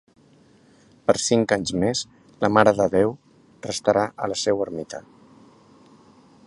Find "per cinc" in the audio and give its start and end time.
1.09-1.53